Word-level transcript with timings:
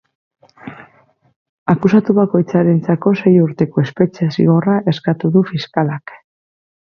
Akusatu 1.73 2.15
bakoitzarentzako 2.19 3.13
sei 3.19 3.35
urteko 3.43 3.83
espetxe-zigorra 3.85 4.79
eskatu 4.95 5.31
du 5.39 5.47
fiskalak. 5.53 6.15